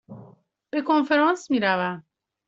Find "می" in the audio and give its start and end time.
1.51-1.59